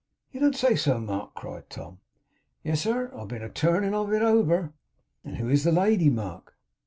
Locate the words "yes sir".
2.63-3.13